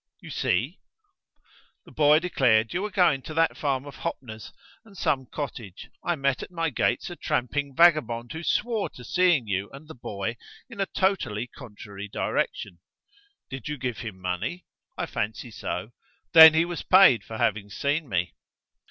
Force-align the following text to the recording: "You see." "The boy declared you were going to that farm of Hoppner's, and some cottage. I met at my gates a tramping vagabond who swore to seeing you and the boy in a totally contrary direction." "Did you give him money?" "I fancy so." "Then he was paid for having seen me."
"You 0.19 0.31
see." 0.31 0.79
"The 1.85 1.91
boy 1.91 2.17
declared 2.17 2.73
you 2.73 2.81
were 2.81 2.89
going 2.89 3.21
to 3.21 3.35
that 3.35 3.55
farm 3.55 3.85
of 3.85 3.97
Hoppner's, 3.97 4.51
and 4.83 4.97
some 4.97 5.27
cottage. 5.27 5.91
I 6.03 6.15
met 6.15 6.41
at 6.41 6.49
my 6.49 6.71
gates 6.71 7.11
a 7.11 7.15
tramping 7.15 7.75
vagabond 7.75 8.31
who 8.31 8.41
swore 8.41 8.89
to 8.95 9.03
seeing 9.03 9.45
you 9.45 9.69
and 9.71 9.87
the 9.87 9.93
boy 9.93 10.37
in 10.67 10.81
a 10.81 10.87
totally 10.87 11.45
contrary 11.45 12.07
direction." 12.07 12.79
"Did 13.51 13.67
you 13.67 13.77
give 13.77 13.99
him 13.99 14.19
money?" 14.19 14.65
"I 14.97 15.05
fancy 15.05 15.51
so." 15.51 15.91
"Then 16.33 16.55
he 16.55 16.65
was 16.65 16.81
paid 16.81 17.23
for 17.23 17.37
having 17.37 17.69
seen 17.69 18.09
me." 18.09 18.33